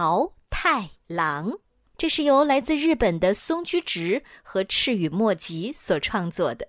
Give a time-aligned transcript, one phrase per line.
[0.00, 1.52] 桃太郎。
[1.98, 6.66] 这是由来自日本的松居直和赤羽墨吉所创作的。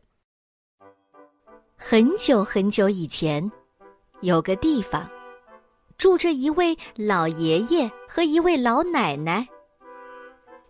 [1.77, 3.49] 很久很久以前，
[4.19, 5.09] 有个地方，
[5.97, 9.47] 住着一位老爷爷和一位老奶奶。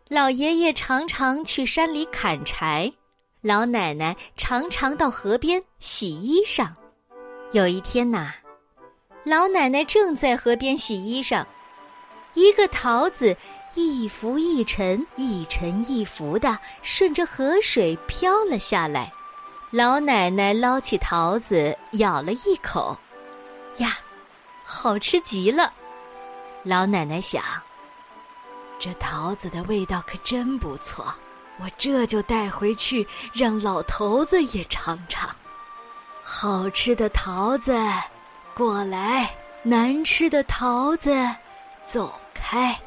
[0.07, 2.93] 老爷爷常常去山里砍柴，
[3.41, 6.71] 老奶奶常常到河边洗衣裳。
[7.53, 8.31] 有一天呐，
[9.23, 11.43] 老奶奶正在河边洗衣裳，
[12.33, 13.35] 一个桃子。
[13.73, 19.09] 一浮一沉，一沉一浮的顺着河水飘了下来。
[19.69, 22.97] 老奶奶捞起桃子，咬了一口，
[23.77, 23.97] 呀，
[24.65, 25.71] 好吃极了。
[26.63, 27.41] 老奶奶想，
[28.77, 31.05] 这桃子的味道可真不错，
[31.57, 35.33] 我这就带回去让老头子也尝尝。
[36.21, 37.73] 好吃的桃子，
[38.53, 39.25] 过来；
[39.63, 41.09] 难吃的桃子，
[41.85, 42.77] 走开。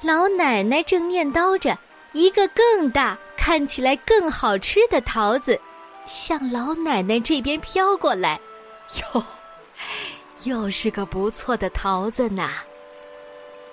[0.00, 1.76] 老奶奶正念叨着，
[2.12, 5.60] 一个更大、看起来更好吃的桃子，
[6.06, 8.40] 向老奶奶这边飘过来。
[9.14, 9.22] 哟，
[10.44, 12.50] 又是个不错的桃子呢。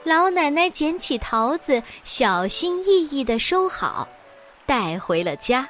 [0.03, 4.07] 老奶奶捡起桃子，小心翼翼的收好，
[4.65, 5.67] 带回了家。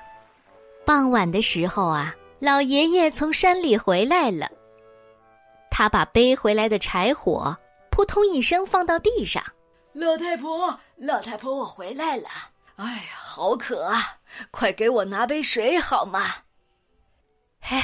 [0.85, 4.47] 傍晚的时候啊，老爷爷从山里回来了，
[5.69, 7.55] 他把背回来的柴火
[7.97, 9.43] 扑通一声放到地上。
[9.93, 12.29] 老太婆，老太婆，我回来了。
[12.75, 14.19] 哎呀，好渴啊！
[14.51, 16.35] 快给我拿杯水好吗？
[17.59, 17.75] 嘿，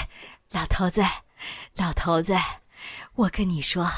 [0.52, 1.02] 老头子，
[1.76, 2.36] 老头子，
[3.16, 3.90] 我跟你说，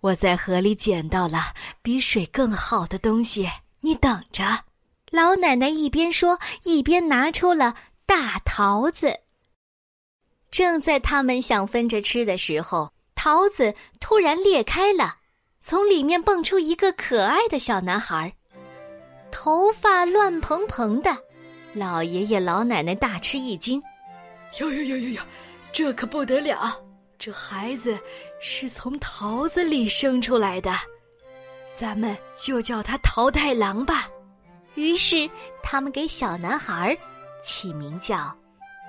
[0.00, 3.48] 我在河里捡到了比水更好的东西，
[3.82, 4.64] 你等着。
[5.12, 9.20] 老奶奶一边说，一边拿出了大桃子。
[10.50, 15.18] 正在他们想分着吃的时候，桃子突然裂开了。
[15.68, 18.32] 从里面蹦出一个可爱的小男孩，
[19.32, 21.10] 头发乱蓬蓬的。
[21.72, 23.82] 老爷爷老奶奶大吃一惊
[24.60, 25.22] ：“哟哟哟哟哟，
[25.72, 26.80] 这可不得了！
[27.18, 27.98] 这孩子
[28.40, 30.72] 是从桃子里生出来的，
[31.74, 34.08] 咱们就叫他桃太郎吧。”
[34.76, 35.28] 于是
[35.64, 36.96] 他们给小男孩
[37.42, 38.32] 起名叫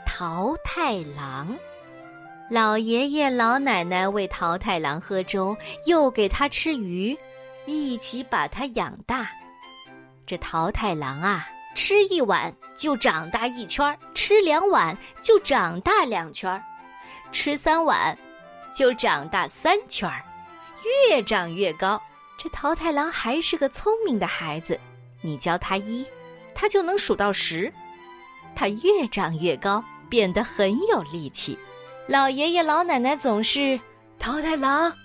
[0.06, 1.58] 桃太郎。
[2.50, 7.18] 老爷爷老奶奶喂桃太郎喝粥，又给他吃鱼，
[7.66, 9.30] 一起把他养大。
[10.26, 16.64] 这桃太郎啊，吃一碗就长大一圈儿，吃两碗就长大两圈儿，
[17.34, 18.18] 吃三碗
[18.74, 20.24] 就长大三圈儿，
[21.10, 22.02] 越长越高。
[22.38, 24.80] 这桃太郎还是个聪明的孩子，
[25.22, 26.06] 你教他一，
[26.56, 27.72] 他就能数到十。
[28.56, 31.60] 他越长越高，变得很有力气。
[32.08, 33.78] 老爷爷老奶奶总是
[34.18, 34.96] 桃太郎，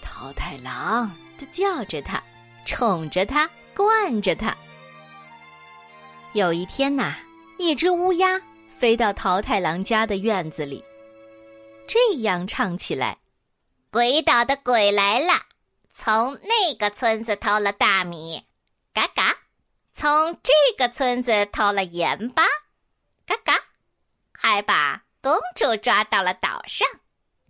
[0.00, 2.22] 桃太郎的叫着他，
[2.64, 4.56] 宠着他，惯着他。
[6.34, 7.16] 有一天呐，
[7.58, 8.40] 一只乌鸦
[8.78, 10.84] 飞到桃太郎家的院子里，
[11.88, 13.18] 这样唱起来
[13.90, 15.32] ：“鬼岛的鬼来了，
[15.92, 18.44] 从那个村子偷了大米，
[18.94, 19.34] 嘎嘎；
[19.92, 22.44] 从这个村子偷了盐巴，
[23.26, 23.64] 嘎嘎，
[24.32, 26.88] 还把。”公主抓到了岛上，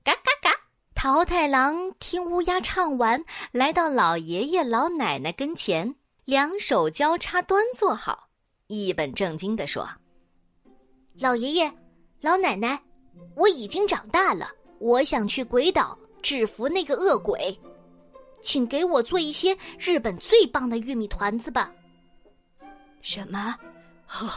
[0.05, 0.55] 嘎嘎嘎！
[0.95, 5.95] 桃太郎听乌鸦唱完，来到老爷爷老奶奶跟前，
[6.27, 8.29] 两手交叉端坐好，
[8.67, 9.89] 一本正经地说
[11.19, 11.73] ：“老爷爷，
[12.21, 12.79] 老奶奶，
[13.35, 17.59] 我已经长大了，我想去鬼岛制服那个恶鬼，
[18.43, 21.73] 请给我做一些日本最棒的玉米团子吧。”
[23.01, 23.57] 什么？
[24.21, 24.31] 哦，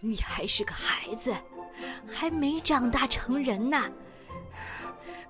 [0.00, 1.32] 你还是个孩子。
[2.06, 3.84] 还没长大成人呢，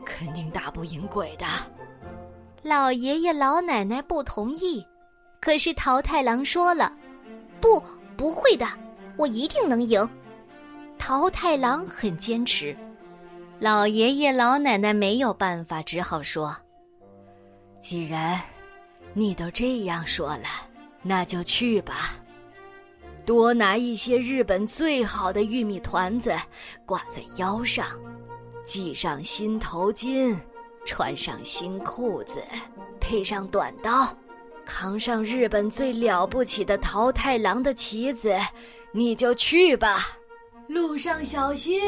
[0.04, 1.46] 肯定打不赢鬼的。
[2.62, 4.86] 老爷爷老奶奶不同意，
[5.40, 6.92] 可是桃太郎说了
[7.60, 7.82] ：“不，
[8.16, 8.66] 不会的，
[9.16, 10.08] 我一定能赢。”
[10.98, 12.76] 桃太郎很坚持，
[13.58, 16.54] 老爷爷老奶奶没有办法，只好说
[17.80, 18.38] ：“既然
[19.14, 20.46] 你都这样说了，
[21.02, 22.14] 那就去吧。”
[23.30, 26.36] 多拿一些日本最好的玉米团子，
[26.84, 27.86] 挂在腰上，
[28.64, 30.36] 系上新头巾，
[30.84, 32.42] 穿上新裤子，
[33.00, 34.12] 配上短刀，
[34.66, 38.36] 扛上日本最了不起的桃太郎的旗子，
[38.90, 40.08] 你就去吧。
[40.66, 41.80] 路上小心，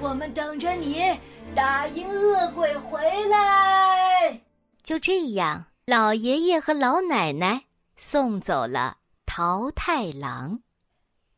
[0.00, 1.16] 我们等着你
[1.54, 4.42] 打赢恶鬼回来。
[4.82, 7.66] 就这样，老爷爷和老奶奶
[7.96, 8.97] 送走了。
[9.30, 10.62] 桃太郎，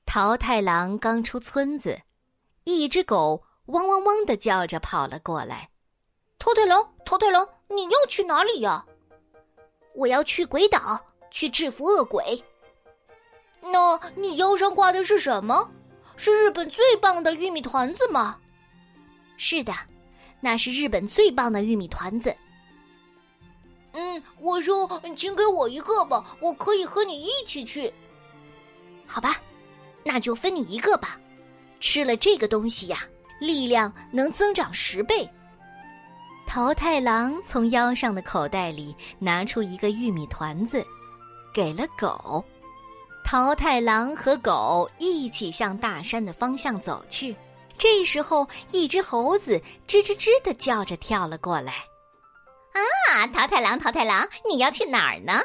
[0.06, 2.00] 桃太郎刚出村子，
[2.62, 5.70] 一只狗汪汪汪的叫着跑了过来。
[6.38, 8.86] 桃太郎，桃太郎，你要去哪里呀？
[9.96, 12.42] 我要去鬼岛去制服恶鬼。
[13.60, 15.68] 那你腰上挂的是什么？
[16.16, 18.38] 是日本最棒的玉米团子吗？
[19.36, 19.74] 是的，
[20.40, 22.34] 那是日本最棒的玉米团子。
[23.92, 27.92] 嗯，我说，请给我一个吧，我可以和你一起去。
[29.06, 29.36] 好吧，
[30.04, 31.18] 那就分你一个吧。
[31.80, 33.04] 吃了这个东西呀，
[33.40, 35.28] 力量能增长十倍。
[36.46, 40.84] 桃太郎从腰上的口袋里拿出一个玉米团子，
[41.54, 42.44] 给了狗。
[43.24, 47.34] 桃太郎和狗一起向大山的方向走去。
[47.78, 51.84] 这时候，一只猴子吱吱吱的叫着跳了过来。
[52.72, 55.40] 啊，桃太郎，桃太郎，你要去哪儿呢？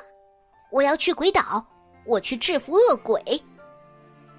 [0.71, 1.65] 我要去鬼岛，
[2.05, 3.21] 我去制服恶鬼。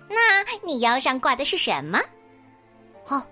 [0.08, 2.00] 那你腰上挂的是什么？
[3.08, 3.22] 哦，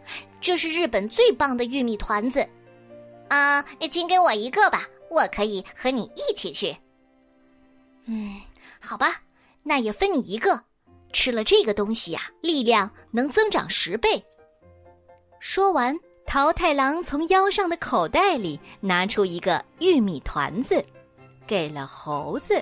[0.41, 2.47] 这是日本最棒的玉米团子。
[3.29, 6.77] 啊，请给我一个吧，我可以和你一起去。
[8.07, 8.41] 嗯，
[8.81, 9.21] 好吧，
[9.63, 10.63] 那也分你一个。
[11.13, 14.23] 吃了这个东西呀，力量能增长十倍。
[15.39, 15.97] 说完，
[16.35, 20.85] 桃太郎从腰上的口袋里拿出一个玉米团子，
[21.47, 22.61] 给了猴子。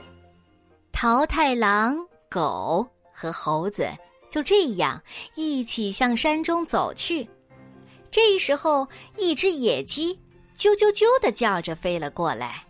[0.93, 1.97] 桃太郎、
[2.29, 2.87] 狗。
[3.15, 3.89] 和猴子
[4.29, 5.03] 就这样
[5.37, 7.27] 一起向山中走去。
[8.11, 8.87] 这时候，
[9.17, 10.21] 一只野鸡
[10.55, 12.63] 啾啾啾的叫着飞了过来。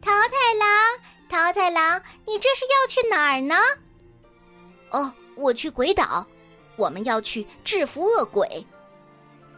[0.00, 3.56] 桃太郎，桃太郎，你这是要去哪儿呢？
[4.90, 6.24] 哦，我去鬼岛，
[6.76, 8.64] 我们要去制服恶鬼。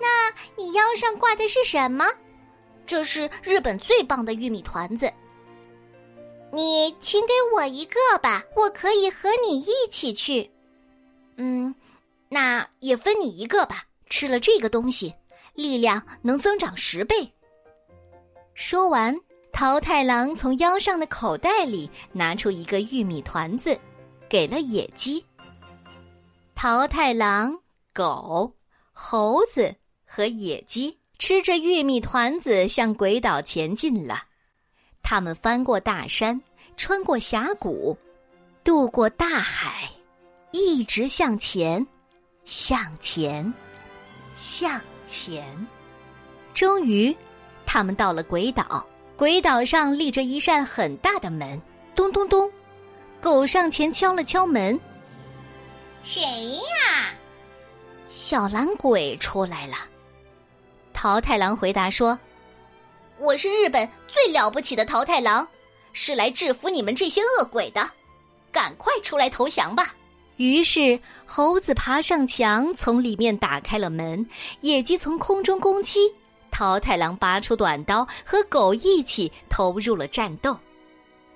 [0.00, 2.06] 那你腰上挂的是什么？
[2.87, 5.12] 这是日本最棒的玉米团子。
[6.52, 10.50] 你请给我一个吧，我可以和你一起去。
[11.37, 11.75] 嗯，
[12.28, 13.84] 那也分你一个吧。
[14.08, 15.12] 吃了这个东西，
[15.54, 17.28] 力量能增长十倍。
[18.54, 19.14] 说完，
[19.52, 23.76] 桃太郎从腰上的口袋里拿出一个玉米团子，
[24.28, 25.22] 给了野鸡。
[26.54, 27.58] 桃太郎、
[27.92, 28.54] 狗、
[28.92, 29.75] 猴子
[30.16, 34.22] 和野鸡吃着玉米团子向鬼岛前进了。
[35.02, 36.40] 他们翻过大山，
[36.74, 37.94] 穿过峡谷，
[38.64, 39.90] 渡过大海，
[40.52, 41.86] 一直向前，
[42.46, 43.52] 向前，
[44.38, 45.44] 向前。
[46.54, 47.14] 终于，
[47.66, 48.86] 他们到了鬼岛。
[49.18, 51.60] 鬼岛上立着一扇很大的门，
[51.94, 52.50] 咚咚咚，
[53.20, 54.80] 狗上前敲了敲门。
[56.04, 56.22] 谁
[56.52, 57.12] 呀？
[58.08, 59.76] 小蓝鬼出来了。
[60.96, 62.19] 桃太郎回答说。
[63.19, 65.46] 我是日本最了不起的桃太郎，
[65.93, 67.87] 是来制服你们这些恶鬼的，
[68.50, 69.94] 赶快出来投降吧！
[70.38, 74.25] 于是猴子爬上墙，从里面打开了门；
[74.60, 76.10] 野鸡从空中攻击，
[76.50, 80.56] 桃太郎拔出短刀，和狗一起投入了战斗。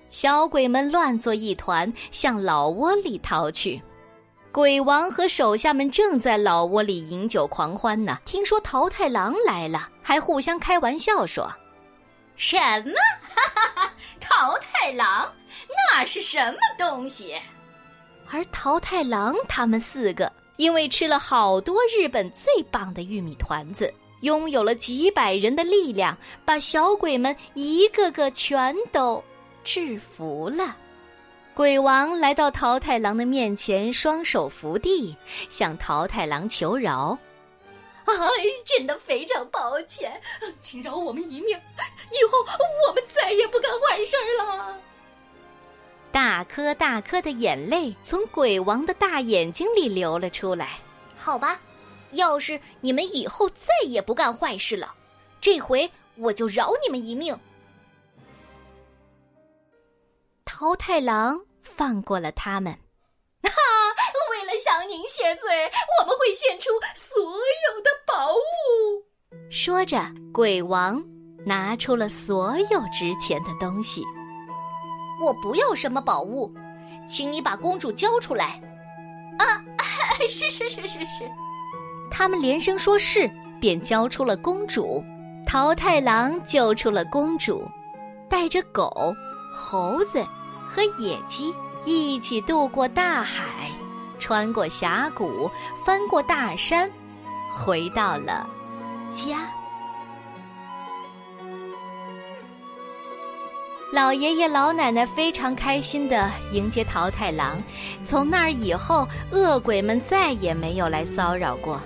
[0.09, 3.81] 小鬼们乱作一团，向老窝里逃去。
[4.53, 8.19] 鬼王和手下们正在老窝里饮酒狂欢呢。
[8.25, 11.49] 听说桃太郎来了，还互相开玩笑说。
[12.35, 12.95] 什么？
[13.33, 13.93] 哈哈哈！
[14.19, 15.31] 桃太郎，
[15.69, 17.37] 那是什么东西？
[18.29, 23.93] 而桃太郎他们四个因为吃了好多日本最棒的玉米团子，
[24.23, 29.23] 拥有了几百人的力量，把小鬼们一个个全都
[29.63, 30.77] 制服了。
[31.55, 35.15] 鬼王来到桃太郎的面前，双手扶地，
[35.51, 37.19] 向桃太郎求饶。
[38.07, 38.15] 哎，
[38.65, 40.21] 真的非常抱歉，
[40.59, 42.39] 请饶我们一命，以后
[42.89, 44.77] 我们再也不干坏事了。
[46.11, 50.79] 大颗大颗的眼泪从鬼王的大眼睛里流了出来。
[51.17, 51.61] 好吧，
[52.13, 54.95] 要是你们以后再也不干坏事了，
[55.41, 57.39] 这回我就饶你们一命。
[60.61, 62.71] 桃太郎放过了他们。
[63.45, 63.51] 哈
[64.31, 65.49] 为了向您谢罪，
[65.99, 69.51] 我们会献出所有的宝物。
[69.51, 71.03] 说着，鬼王
[71.47, 74.05] 拿出了所有值钱的东西。
[75.25, 76.53] 我不要什么宝物，
[77.09, 78.61] 请你把公主交出来。
[79.39, 79.65] 啊，
[80.29, 81.27] 是是是是是。
[82.11, 83.27] 他们连声说是，
[83.63, 85.03] 便交出了公主。
[85.47, 87.67] 桃太郎救出了公主，
[88.29, 89.11] 带着狗、
[89.55, 90.23] 猴子
[90.73, 91.53] 和野鸡
[91.85, 93.71] 一起渡过大海。
[94.21, 95.51] 穿过峡谷，
[95.85, 96.89] 翻过大山，
[97.51, 98.47] 回到了
[99.13, 99.51] 家。
[103.91, 107.61] 老爷爷老奶奶非常开心的迎接桃太郎。
[108.05, 111.81] 从那儿以后，恶鬼们再也没有来骚扰过。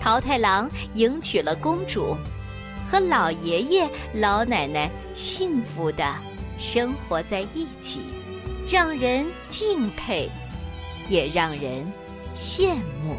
[0.00, 2.16] 桃太郎迎娶了公主，
[2.84, 6.04] 和老爷爷老奶奶幸福的
[6.62, 8.00] 生活在一起，
[8.68, 10.30] 让人敬佩，
[11.08, 11.84] 也让人
[12.36, 13.16] 羡慕。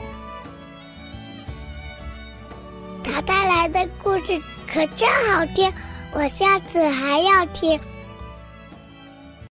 [3.03, 5.69] 他带来的故事可真好听，
[6.13, 7.77] 我下次还要听。